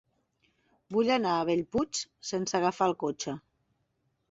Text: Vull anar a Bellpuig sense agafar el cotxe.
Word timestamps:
Vull 0.95 1.11
anar 1.17 1.33
a 1.35 1.43
Bellpuig 1.51 2.01
sense 2.31 2.59
agafar 2.63 2.91
el 2.95 2.99
cotxe. 3.07 3.37